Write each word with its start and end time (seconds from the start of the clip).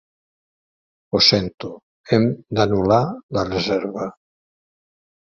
Ho 1.09 1.19
sento, 1.25 1.67
hem 2.15 2.25
d'anul·lar 2.59 3.01
la 3.39 3.43
reserva. 3.51 4.07